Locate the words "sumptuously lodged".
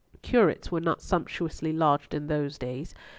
1.03-2.15